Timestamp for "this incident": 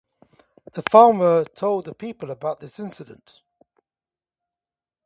2.59-3.43